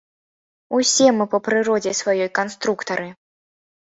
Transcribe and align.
Усе 0.77 1.09
мы 1.17 1.27
па 1.33 1.39
прыродзе 1.49 1.93
сваёй 2.01 2.29
канструктары. 2.39 3.07